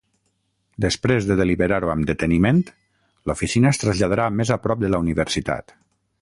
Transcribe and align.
Després 0.85 1.27
de 1.31 1.35
deliberar-ho 1.41 1.91
amb 1.95 2.09
deteniment, 2.11 2.63
l'oficina 3.33 3.73
es 3.75 3.81
traslladarà 3.85 4.27
més 4.39 4.55
a 4.57 4.59
prop 4.65 4.83
de 4.87 4.91
la 4.95 5.03
universitat. 5.07 5.77